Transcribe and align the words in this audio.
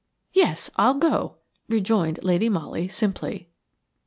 "Yes, 0.33 0.71
I'll 0.77 0.95
go!" 0.95 1.35
rejoined 1.69 2.23
Lady 2.23 2.49
Molly, 2.49 2.87
simply. 2.87 3.51